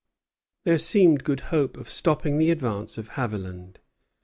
[0.63, 3.77] There seemed good hope of stopping the advance of Haviland.